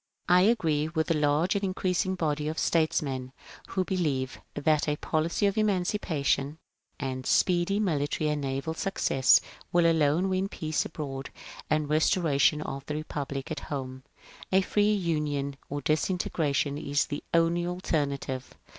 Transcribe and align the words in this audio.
I 0.27 0.41
agree 0.41 0.87
with 0.87 1.09
the 1.09 1.13
large 1.15 1.53
and 1.53 1.63
increasing 1.63 2.15
body 2.15 2.47
of 2.47 2.57
statesmen 2.57 3.33
who 3.67 3.85
believe, 3.85 4.39
that 4.55 4.87
a 4.89 4.97
poUoy 4.97 5.47
of 5.47 5.59
Emancipation,— 5.59 6.57
and 6.99 7.23
speedy 7.27 7.79
military 7.79 8.31
and 8.31 8.41
naval 8.41 8.73
successes,— 8.73 9.41
will 9.71 9.85
alone 9.85 10.27
win 10.27 10.49
peace 10.49 10.85
abroad 10.85 11.29
and 11.69 11.87
restoration 11.87 12.63
of 12.63 12.83
the 12.87 12.95
republic 12.95 13.51
at 13.51 13.59
home." 13.69 14.01
A 14.51 14.61
Free 14.61 14.91
Union" 14.91 15.55
or" 15.69 15.81
Disintegration 15.83 16.79
'* 16.79 16.79
is 16.79 17.05
the 17.05 17.23
only 17.31 17.67
alternative. 17.67 18.55